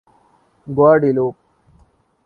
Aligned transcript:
Guadeloupe 0.67 1.35